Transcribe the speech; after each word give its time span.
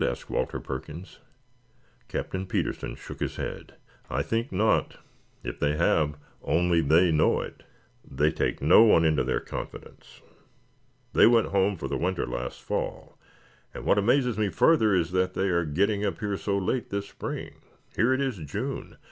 asked 0.01 0.31
Walter 0.31 0.59
Perkins. 0.59 1.19
Captain 2.07 2.47
Petersen 2.47 2.95
shook 2.95 3.19
his 3.19 3.35
head. 3.35 3.75
"I 4.09 4.23
think 4.23 4.51
not. 4.51 4.97
If 5.43 5.59
they 5.59 5.77
have, 5.77 6.17
only 6.41 6.81
they 6.81 7.11
know 7.11 7.39
it. 7.41 7.61
They 8.03 8.31
take 8.31 8.63
no 8.63 8.81
one 8.81 9.05
into 9.05 9.23
their 9.23 9.39
confidence. 9.39 10.21
They 11.13 11.27
went 11.27 11.49
home 11.49 11.75
for 11.75 11.87
the 11.87 11.99
winter 11.99 12.25
last 12.25 12.63
fall, 12.63 13.15
and 13.75 13.85
what 13.85 13.99
amazes 13.99 14.39
me 14.39 14.49
further 14.49 14.95
is 14.95 15.11
that 15.11 15.35
they 15.35 15.49
are 15.49 15.65
getting 15.65 16.03
up 16.03 16.17
here 16.19 16.35
so 16.35 16.57
late 16.57 16.89
this 16.89 17.07
spring. 17.07 17.61
Here 17.95 18.11
it 18.11 18.21
is 18.21 18.37
June. 18.39 18.97